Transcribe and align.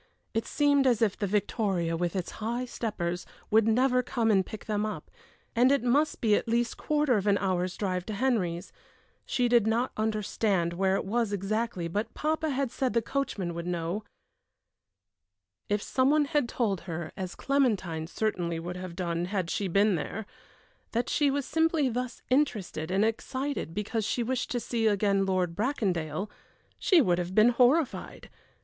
It 0.33 0.47
seemed 0.47 0.87
as 0.87 1.03
if 1.03 1.15
the 1.15 1.27
victoria, 1.27 1.95
with 1.95 2.15
its 2.15 2.31
high 2.41 2.65
steppers, 2.65 3.23
would 3.51 3.67
never 3.67 4.01
come 4.01 4.31
and 4.31 4.43
pick 4.43 4.65
them 4.65 4.83
up; 4.83 5.11
and 5.55 5.71
it 5.71 5.83
must 5.83 6.21
be 6.21 6.33
at 6.33 6.47
least 6.47 6.75
quarter 6.75 7.17
of 7.17 7.27
an 7.27 7.37
hour's 7.37 7.77
drive 7.77 8.07
to 8.07 8.13
Henry's. 8.15 8.71
She 9.27 9.47
did 9.47 9.67
not 9.67 9.91
understand 9.95 10.73
where 10.73 10.95
it 10.95 11.05
was 11.05 11.31
exactly, 11.31 11.87
but 11.87 12.15
papa 12.15 12.49
had 12.49 12.71
said 12.71 12.93
the 12.93 13.01
coachman 13.03 13.53
would 13.53 13.67
know. 13.67 14.03
If 15.69 15.83
some 15.83 16.09
one 16.09 16.25
had 16.25 16.49
told 16.49 16.81
her, 16.89 17.11
as 17.15 17.35
Clementine 17.35 18.07
certainly 18.07 18.59
would 18.59 18.77
have 18.77 18.95
done 18.95 19.25
had 19.25 19.51
she 19.51 19.67
been 19.67 19.93
there, 19.93 20.25
that 20.93 21.09
she 21.09 21.29
was 21.29 21.45
simply 21.45 21.89
thus 21.89 22.23
interested 22.31 22.89
and 22.89 23.05
excited 23.05 23.75
because 23.75 24.03
she 24.03 24.23
wished 24.23 24.49
to 24.49 24.59
see 24.59 24.87
again 24.87 25.27
Lord 25.27 25.55
Bracondale, 25.55 26.27
she 26.79 27.01
would 27.01 27.19
have 27.19 27.35
been 27.35 27.49
horrified. 27.49 28.31